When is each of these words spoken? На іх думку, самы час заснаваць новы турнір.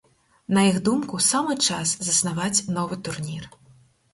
На 0.57 0.61
іх 0.69 0.77
думку, 0.87 1.19
самы 1.25 1.57
час 1.67 1.91
заснаваць 2.07 2.63
новы 2.79 2.99
турнір. 3.09 3.47